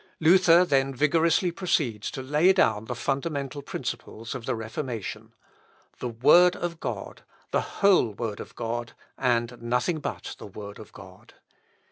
[0.19, 5.35] Luther then vigorously proceeds to lay down the fundamental principles of the Reformation,
[5.99, 10.91] the word of God, the whole word of God, and nothing but the word of
[10.91, 11.35] God.